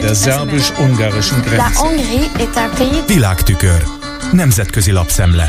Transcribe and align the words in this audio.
Der 0.00 0.14
szerbus-ungarischen 0.14 1.40
Grenze. 1.40 1.64
Világtükör. 3.06 3.82
Nemzetközi 4.32 4.90
lapszemle. 4.92 5.48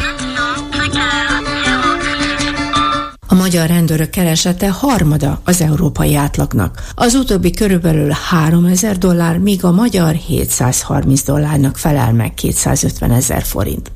A 3.27 3.35
magyar 3.35 3.67
rendőrök 3.67 4.09
keresete 4.09 4.69
harmada 4.69 5.41
az 5.43 5.61
európai 5.61 6.15
átlagnak. 6.15 6.83
Az 6.95 7.13
utóbbi 7.13 7.51
körülbelül 7.51 8.09
3000 8.09 8.97
dollár, 8.97 9.37
míg 9.37 9.63
a 9.63 9.71
magyar 9.71 10.13
730 10.13 11.23
dollárnak 11.23 11.77
felel 11.77 12.13
meg 12.13 12.33
250 12.33 13.11
ezer 13.11 13.43
forint. 13.43 13.91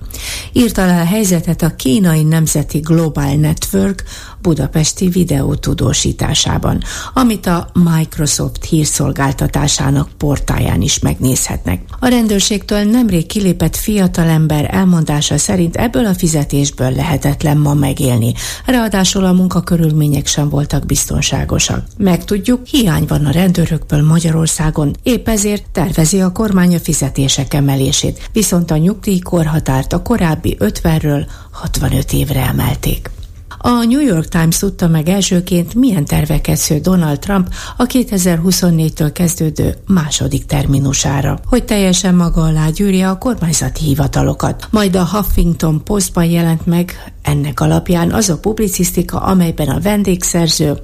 Írta 0.54 0.86
le 0.86 1.02
a 1.02 1.06
helyzetet 1.06 1.62
a 1.62 1.76
kínai 1.76 2.24
nemzeti 2.24 2.80
Global 2.80 3.36
Network 3.36 4.04
budapesti 4.42 5.10
videó 5.10 5.56
tudósításában, 5.56 6.84
amit 7.14 7.46
a 7.46 7.70
Microsoft 7.74 8.66
hírszolgáltatásának 8.66 10.10
portáján 10.18 10.82
is 10.82 11.00
megnézhetnek. 11.00 11.82
A 12.00 12.08
rendőrségtől 12.08 12.84
nemrég 12.84 13.26
kilépett 13.26 13.76
fiatalember 13.76 14.70
elmondása 14.74 15.38
szerint 15.38 15.76
ebből 15.76 16.06
a 16.06 16.14
fizetésből 16.14 16.92
lehetetlen 16.92 17.58
ma 17.58 17.74
megélni. 17.74 18.34
Ráadásul 18.66 19.26
a 19.26 19.34
munkakörülmények 19.34 20.28
sem 20.28 20.50
voltak 20.50 20.86
biztonságosak. 20.86 21.84
Megtudjuk, 21.98 22.66
hiány 22.66 23.06
van 23.08 23.26
a 23.26 23.32
rendőrökből 23.32 24.04
Magyarországon, 24.04 24.96
épp 25.04 25.28
ezért 25.28 25.64
tervezi 25.72 26.22
a 26.22 26.32
kormány 26.32 26.76
a 26.76 26.80
fizetések 26.80 27.54
emelését, 27.54 28.30
viszont 28.32 28.72
a 28.72 28.78
nyugdíjkorhatárt 28.78 29.94
a 29.94 30.02
korábbi 30.10 30.58
50-ről 30.60 31.26
65 31.52 32.14
évre 32.14 32.48
emelték. 32.48 33.12
A 33.58 33.70
New 33.70 34.00
York 34.00 34.28
Times 34.28 34.58
tudta 34.58 34.88
meg 34.88 35.10
elsőként, 35.10 35.74
milyen 35.74 36.06
terveket 36.06 36.58
sző 36.58 36.80
Donald 36.80 37.20
Trump 37.20 37.54
a 37.78 37.86
2024-től 37.86 39.10
kezdődő 39.14 39.76
második 39.88 40.46
terminusára, 40.46 41.40
hogy 41.46 41.66
teljesen 41.66 42.16
maga 42.16 42.42
alá 42.42 42.70
gyűrje 42.70 43.10
a 43.10 43.18
kormányzati 43.18 43.84
hivatalokat. 43.84 44.68
Majd 44.72 44.96
a 44.96 45.06
Huffington 45.06 45.84
Postban 45.84 46.26
jelent 46.26 46.66
meg 46.66 47.14
ennek 47.22 47.60
alapján 47.60 48.12
az 48.12 48.30
a 48.30 48.40
publicisztika, 48.40 49.20
amelyben 49.20 49.68
a 49.68 49.80
vendégszerző 49.80 50.78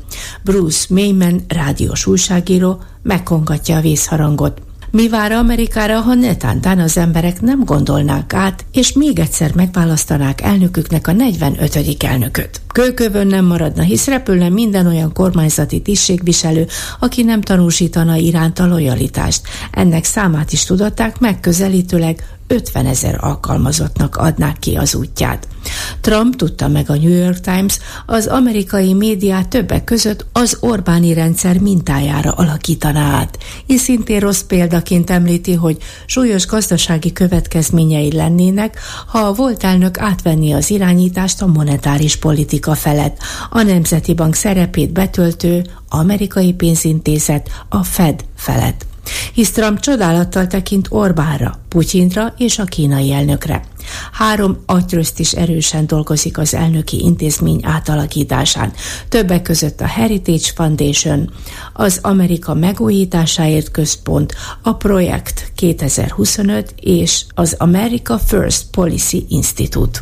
Bruce 0.44 0.86
Mayman 0.90 1.46
rádiós 1.48 2.06
újságíró 2.06 2.82
megkongatja 3.02 3.78
a 3.78 3.82
vészharangot. 3.82 4.65
Mi 4.92 5.10
vár 5.10 5.32
Amerikára, 5.32 6.00
ha 6.00 6.14
netántán 6.14 6.80
az 6.80 6.98
emberek 6.98 7.42
nem 7.42 7.64
gondolnák 7.64 8.34
át, 8.34 8.66
és 8.72 8.94
még 8.94 9.20
egyszer 9.20 9.54
megválasztanák 9.56 10.42
elnöküknek 10.42 11.08
a 11.08 11.12
45. 11.12 12.04
elnököt? 12.04 12.65
Kőkövön 12.76 13.28
nem 13.28 13.46
maradna, 13.46 13.82
hisz 13.82 14.08
repülne 14.08 14.50
minden 14.50 14.88
olyan 14.88 15.14
kormányzati 15.14 15.82
tisztségviselő, 15.82 16.68
aki 17.00 17.24
nem 17.24 17.42
tanúsítana 17.42 18.16
iránta 18.16 18.66
lojalitást. 18.66 19.42
Ennek 19.72 20.04
számát 20.04 20.52
is 20.52 20.64
tudatták 20.64 21.20
megközelítőleg 21.20 22.24
50 22.48 22.86
ezer 22.86 23.18
alkalmazottnak 23.20 24.16
adnák 24.16 24.60
ki 24.60 24.76
az 24.76 24.96
útját. 24.96 25.48
Trump 26.02 26.36
tudta 26.36 26.68
meg 26.68 26.90
a 26.90 26.96
New 26.96 27.18
York 27.18 27.40
Times, 27.40 27.80
az 28.06 28.28
amerikai 28.28 28.94
médiát 28.94 29.48
többek 29.48 29.84
között 29.84 30.26
az 30.32 30.58
Orbáni 30.60 31.14
rendszer 31.14 31.60
mintájára 31.60 32.32
alakítaná 32.32 33.12
át, 33.12 33.38
és 33.66 33.82
szintén 33.82 34.20
rossz 34.20 34.42
példaként 34.42 35.10
említi, 35.10 35.54
hogy 35.54 35.78
súlyos 36.06 36.48
gazdasági 36.48 37.14
következményei 37.14 38.12
lennének, 38.12 38.80
ha 39.08 39.20
a 39.20 39.34
volt 39.34 39.64
elnök 39.64 40.00
átvenni 40.00 40.54
az 40.54 40.70
irányítást 40.70 41.42
a 41.42 41.46
monetáris 41.48 42.16
politika 42.66 42.90
felett, 42.90 43.18
a 43.50 43.62
Nemzeti 43.62 44.14
Bank 44.14 44.36
szerepét 44.36 44.92
betöltő 44.92 45.66
amerikai 45.90 46.54
pénzintézet 46.54 47.50
a 47.70 47.84
Fed 47.84 48.26
felett 48.36 48.86
hisz 49.34 49.52
Trump 49.52 49.80
csodálattal 49.80 50.48
tekint 50.48 50.88
Orbánra, 50.90 51.60
Putyinra 51.70 52.34
és 52.38 52.60
a 52.60 52.64
kínai 52.64 53.12
elnökre. 53.12 53.64
Három 54.12 54.58
agyröszt 54.66 55.20
is 55.20 55.32
erősen 55.32 55.88
dolgozik 55.88 56.38
az 56.38 56.54
elnöki 56.54 57.00
intézmény 57.00 57.60
átalakításán, 57.64 58.74
többek 59.10 59.42
között 59.42 59.82
a 59.82 59.86
Heritage 59.86 60.52
Foundation, 60.56 61.32
az 61.74 62.00
Amerika 62.02 62.54
megújításáért 62.54 63.72
központ, 63.72 64.36
a 64.62 64.74
Projekt 64.74 65.52
2025 65.56 66.74
és 66.80 67.26
az 67.34 67.56
America 67.58 68.18
First 68.18 68.64
Policy 68.72 69.26
Institute. 69.30 70.00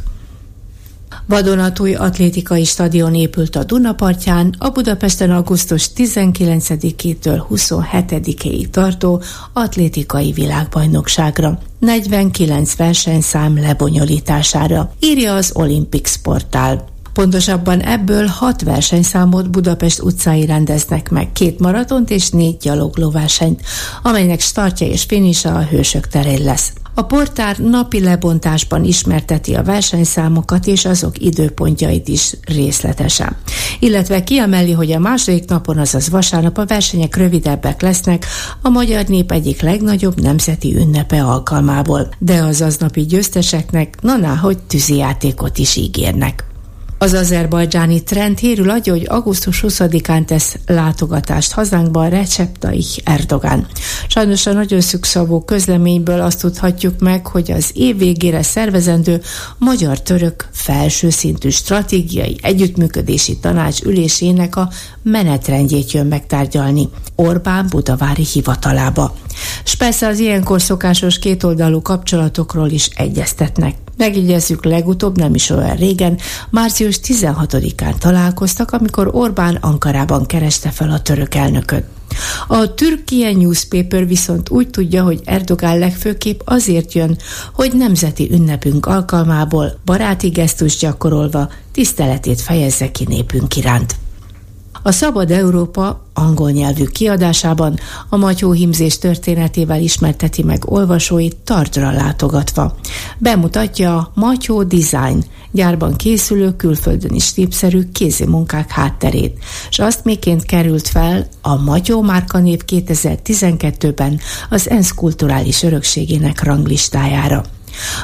Vadonatúj 1.25 1.93
atlétikai 1.93 2.63
stadion 2.63 3.15
épült 3.15 3.55
a 3.55 3.63
Dunapartján, 3.63 4.55
a 4.57 4.69
Budapesten 4.69 5.31
augusztus 5.31 5.89
19-től 5.95 7.43
27-ig 7.49 8.69
tartó 8.69 9.21
atlétikai 9.53 10.31
világbajnokságra. 10.31 11.59
49 11.79 12.75
versenyszám 12.75 13.59
lebonyolítására, 13.59 14.93
írja 14.99 15.35
az 15.35 15.51
Olympics 15.55 16.17
portál. 16.17 16.92
Pontosabban 17.13 17.81
ebből 17.81 18.25
hat 18.25 18.61
versenyszámot 18.61 19.49
Budapest 19.49 20.01
utcái 20.01 20.45
rendeznek 20.45 21.09
meg, 21.09 21.31
két 21.31 21.59
maratont 21.59 22.09
és 22.09 22.29
négy 22.29 22.57
gyaloglóversenyt, 22.57 23.61
amelynek 24.03 24.39
startja 24.39 24.87
és 24.87 25.03
finisa 25.03 25.55
a 25.55 25.63
Hősök 25.63 26.07
terén 26.07 26.43
lesz. 26.43 26.73
A 26.95 27.01
portár 27.01 27.57
napi 27.57 28.01
lebontásban 28.01 28.83
ismerteti 28.83 29.55
a 29.55 29.63
versenyszámokat 29.63 30.67
és 30.67 30.85
azok 30.85 31.19
időpontjait 31.19 32.07
is 32.07 32.33
részletesen. 32.47 33.35
Illetve 33.79 34.23
kiemeli, 34.23 34.71
hogy 34.71 34.91
a 34.91 34.99
második 34.99 35.49
napon, 35.49 35.77
azaz 35.77 36.09
vasárnap 36.09 36.57
a 36.57 36.65
versenyek 36.65 37.15
rövidebbek 37.15 37.81
lesznek 37.81 38.25
a 38.61 38.69
magyar 38.69 39.05
nép 39.05 39.31
egyik 39.31 39.61
legnagyobb 39.61 40.21
nemzeti 40.21 40.75
ünnepe 40.75 41.23
alkalmából, 41.23 42.13
de 42.17 42.43
az 42.43 42.61
aznapi 42.61 43.01
győzteseknek 43.01 44.01
na 44.01 44.37
hogy 44.37 44.57
tűzijátékot 44.57 45.57
is 45.57 45.75
ígérnek. 45.75 46.52
Az 47.03 47.13
azerbajdzsáni 47.13 48.03
trend 48.03 48.37
hírül 48.37 48.69
adja, 48.69 48.93
hogy 48.93 49.05
augusztus 49.09 49.63
20-án 49.67 50.25
tesz 50.25 50.57
látogatást 50.65 51.51
hazánkban 51.51 52.09
Recep 52.09 52.57
Tayyip 52.57 53.01
Erdogan. 53.03 53.67
Sajnos 54.07 54.45
a 54.45 54.53
nagyon 54.53 54.81
szükszavú 54.81 55.41
közleményből 55.41 56.21
azt 56.21 56.39
tudhatjuk 56.39 56.99
meg, 56.99 57.27
hogy 57.27 57.51
az 57.51 57.71
év 57.73 57.97
végére 57.97 58.43
szervezendő 58.43 59.21
magyar-török 59.57 60.49
felső 60.51 61.09
szintű 61.09 61.49
stratégiai 61.49 62.37
együttműködési 62.41 63.37
tanács 63.37 63.81
ülésének 63.81 64.55
a 64.55 64.69
menetrendjét 65.01 65.91
jön 65.91 66.05
megtárgyalni 66.05 66.89
Orbán 67.15 67.67
budavári 67.69 68.25
hivatalába. 68.33 69.15
S 69.63 69.75
persze 69.75 70.07
az 70.07 70.19
ilyenkor 70.19 70.61
szokásos 70.61 71.19
kétoldalú 71.19 71.81
kapcsolatokról 71.81 72.69
is 72.69 72.89
egyeztetnek. 72.95 73.82
Megjegyezzük, 73.97 74.65
legutóbb 74.65 75.17
nem 75.17 75.35
is 75.35 75.49
olyan 75.49 75.75
régen, 75.75 76.17
március 76.49 76.99
16-án 77.03 77.97
találkoztak, 77.97 78.71
amikor 78.71 79.09
Orbán 79.11 79.55
Ankarában 79.55 80.25
kereste 80.25 80.69
fel 80.69 80.89
a 80.89 81.01
török 81.01 81.35
elnököt. 81.35 81.83
A 82.47 82.73
Türkiye 82.73 83.31
Newspaper 83.31 84.07
viszont 84.07 84.49
úgy 84.49 84.69
tudja, 84.69 85.03
hogy 85.03 85.21
Erdogán 85.23 85.79
legfőképp 85.79 86.39
azért 86.45 86.93
jön, 86.93 87.17
hogy 87.53 87.73
nemzeti 87.73 88.29
ünnepünk 88.31 88.85
alkalmából 88.85 89.79
baráti 89.85 90.27
gesztus 90.27 90.77
gyakorolva 90.77 91.49
tiszteletét 91.71 92.41
fejezze 92.41 92.91
ki 92.91 93.05
népünk 93.07 93.55
iránt. 93.55 93.95
A 94.85 94.91
Szabad 94.91 95.31
Európa 95.31 96.03
angol 96.13 96.51
nyelvű 96.51 96.83
kiadásában 96.83 97.79
a 98.09 98.17
Matyó 98.17 98.51
hímzés 98.51 98.97
történetével 98.97 99.81
ismerteti 99.81 100.43
meg 100.43 100.71
olvasóit 100.71 101.35
tartra 101.43 101.91
látogatva. 101.91 102.75
Bemutatja 103.17 103.97
a 103.97 104.11
Matyó 104.15 104.63
Design 104.63 105.25
gyárban 105.51 105.95
készülő, 105.95 106.55
külföldön 106.55 107.15
is 107.15 107.33
népszerű 107.33 107.81
kézi 107.91 108.25
munkák 108.25 108.71
hátterét, 108.71 109.37
és 109.69 109.79
azt 109.79 110.03
miként 110.03 110.45
került 110.45 110.87
fel 110.87 111.27
a 111.41 111.55
Matyó 111.55 112.01
márkanév 112.01 112.59
2012-ben 112.67 114.19
az 114.49 114.69
ENSZ 114.69 114.91
kulturális 114.91 115.63
örökségének 115.63 116.43
ranglistájára. 116.43 117.43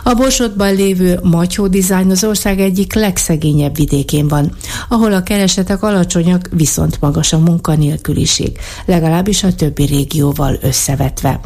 A 0.04 0.14
Borsodban 0.14 0.76
lévő 0.76 1.20
Matyó 1.24 1.68
Design 1.68 2.10
az 2.10 2.24
ország 2.24 2.60
egyik 2.60 2.94
legszegényebb 2.94 3.76
vidékén 3.76 4.28
van, 4.28 4.56
ahol 4.90 5.14
a 5.14 5.24
keresetek 5.24 5.84
alacsonyak, 5.84 6.50
viszont 6.52 7.02
magas 7.02 7.34
a 7.34 7.38
munkanélküliség, 7.38 8.58
legalábbis 8.86 9.44
a 9.44 9.54
többi 9.54 9.86
régióval 9.86 10.58
összevetve. 10.62 11.40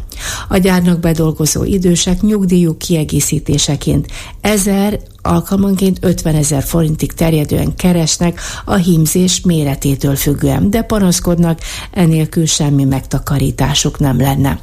A 0.47 0.57
gyárnak 0.57 0.99
bedolgozó 0.99 1.63
idősek 1.63 2.21
nyugdíjuk 2.21 2.77
kiegészítéseként 2.77 4.07
ezer 4.41 4.99
alkalmanként 5.21 5.97
50 6.01 6.35
ezer 6.35 6.63
forintig 6.63 7.13
terjedően 7.13 7.75
keresnek 7.75 8.39
a 8.65 8.75
hímzés 8.75 9.41
méretétől 9.41 10.15
függően, 10.15 10.69
de 10.69 10.81
panaszkodnak, 10.81 11.59
enélkül 11.91 12.45
semmi 12.45 12.83
megtakarításuk 12.83 13.99
nem 13.99 14.21
lenne. 14.21 14.59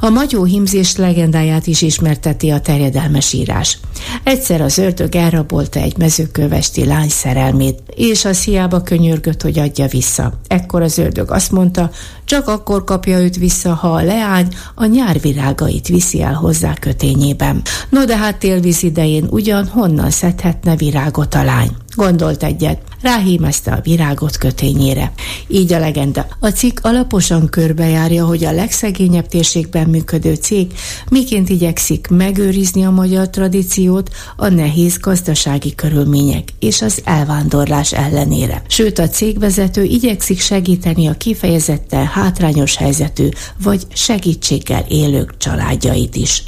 A 0.00 0.08
magyó 0.08 0.44
himzés 0.44 0.96
legendáját 0.96 1.66
is 1.66 1.82
ismerteti 1.82 2.50
a 2.50 2.60
terjedelmes 2.60 3.32
írás. 3.32 3.78
Egyszer 4.22 4.60
az 4.60 4.78
ördög 4.78 5.14
elrabolta 5.14 5.80
egy 5.80 5.96
mezőkövesti 5.96 6.84
lány 6.84 7.08
szerelmét, 7.08 7.82
és 7.96 8.24
a 8.24 8.30
hiába 8.44 8.82
könyörgött, 8.82 9.42
hogy 9.42 9.58
adja 9.58 9.86
vissza. 9.86 10.32
Ekkor 10.48 10.82
az 10.82 10.98
ördög 10.98 11.30
azt 11.30 11.52
mondta, 11.52 11.90
csak 12.24 12.48
akkor 12.48 12.84
kapja 12.84 13.18
őt 13.20 13.36
vissza, 13.36 13.74
ha 13.74 13.88
a 13.88 14.02
leány 14.02 14.48
a 14.74 14.84
nyárvirágait 14.84 15.88
viszi 15.88 16.22
el 16.22 16.34
hozzá 16.34 16.74
kötényében. 16.74 17.62
No 17.88 18.04
de 18.04 18.16
hát 18.16 18.38
télvíz 18.38 18.82
idején 18.82 19.26
ugyan 19.30 19.66
honnan 19.66 20.10
szedhetne 20.10 20.76
virágot 20.76 21.34
a 21.34 21.44
lány? 21.44 21.70
Gondolt 21.96 22.42
egyet, 22.42 22.78
ráhímezte 23.04 23.72
a 23.72 23.80
virágot 23.82 24.36
kötényére. 24.36 25.12
Így 25.48 25.72
a 25.72 25.78
legenda. 25.78 26.26
A 26.40 26.48
cikk 26.48 26.78
alaposan 26.82 27.48
körbejárja, 27.48 28.26
hogy 28.26 28.44
a 28.44 28.52
legszegényebb 28.52 29.26
térségben 29.26 29.88
működő 29.88 30.34
cég 30.34 30.72
miként 31.10 31.48
igyekszik 31.48 32.08
megőrizni 32.08 32.84
a 32.84 32.90
magyar 32.90 33.30
tradíciót 33.30 34.10
a 34.36 34.48
nehéz 34.48 34.98
gazdasági 34.98 35.74
körülmények 35.74 36.48
és 36.58 36.82
az 36.82 37.00
elvándorlás 37.04 37.92
ellenére. 37.92 38.62
Sőt, 38.68 38.98
a 38.98 39.08
cégvezető 39.08 39.82
igyekszik 39.82 40.40
segíteni 40.40 41.06
a 41.06 41.12
kifejezetten 41.12 42.06
hátrányos 42.06 42.76
helyzetű 42.76 43.28
vagy 43.62 43.86
segítséggel 43.92 44.84
élők 44.88 45.36
családjait 45.36 46.16
is. 46.16 46.42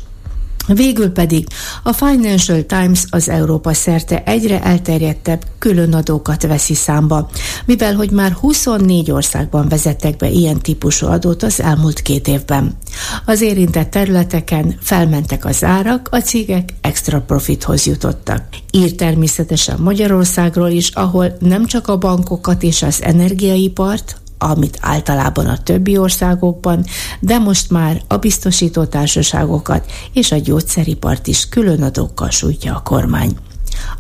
Végül 0.67 1.11
pedig 1.11 1.47
a 1.83 1.93
Financial 1.93 2.63
Times 2.63 3.05
az 3.11 3.29
Európa 3.29 3.75
szerte 3.75 4.23
egyre 4.25 4.63
elterjedtebb 4.63 5.43
különadókat 5.59 6.43
veszi 6.43 6.75
számba, 6.75 7.31
mivel 7.65 7.95
hogy 7.95 8.11
már 8.11 8.33
24 8.33 9.11
országban 9.11 9.69
vezettek 9.69 10.17
be 10.17 10.29
ilyen 10.29 10.59
típusú 10.59 11.07
adót 11.07 11.43
az 11.43 11.61
elmúlt 11.61 12.01
két 12.01 12.29
évben. 12.29 12.77
Az 13.25 13.41
érintett 13.41 13.91
területeken 13.91 14.79
felmentek 14.81 15.45
az 15.45 15.65
árak, 15.65 16.09
a 16.11 16.21
cégek 16.21 16.69
extra 16.81 17.21
profithoz 17.21 17.87
jutottak. 17.87 18.43
Ír 18.71 18.95
természetesen 18.95 19.79
Magyarországról 19.81 20.71
is, 20.71 20.89
ahol 20.89 21.37
nem 21.41 21.67
csak 21.67 21.89
a 21.89 21.99
bankokat 21.99 22.63
és 22.63 22.83
az 22.83 23.03
energiaipart, 23.03 24.21
amit 24.39 24.79
általában 24.81 25.47
a 25.47 25.63
többi 25.63 25.99
országokban, 25.99 26.85
de 27.21 27.39
most 27.39 27.71
már 27.71 28.03
a 28.09 28.17
biztosító 28.17 28.85
társaságokat 28.85 29.91
és 30.13 30.33
a 30.33 30.37
gyógyszeripart 30.37 31.27
is 31.27 31.49
külön 31.49 31.83
adókkal 31.83 32.31
sújtja 32.31 32.75
a 32.75 32.83
kormány. 32.83 33.37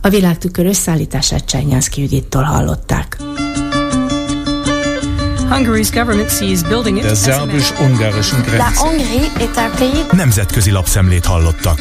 A 0.00 0.08
világtükör 0.08 0.66
összeállítását 0.66 1.44
Csányánszki 1.44 2.00
Judittól 2.00 2.42
hallották. 2.42 3.18
Der 7.00 7.16
szerbus-ungarischen 7.16 8.42
Grenze. 8.42 8.64
Nemzetközi 10.12 10.70
lapszemlét 10.70 11.24
hallottak. 11.24 11.78